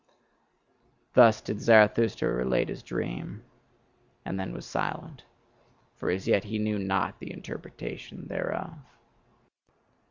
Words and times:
Thus 1.13 1.41
did 1.41 1.61
Zarathustra 1.61 2.33
relate 2.33 2.69
his 2.69 2.81
dream, 2.81 3.43
and 4.25 4.39
then 4.39 4.51
was 4.51 4.65
silent: 4.65 5.25
for 5.95 6.09
as 6.09 6.27
yet 6.27 6.45
he 6.45 6.57
knew 6.57 6.79
not 6.79 7.19
the 7.19 7.31
interpretation 7.31 8.25
thereof. 8.27 8.73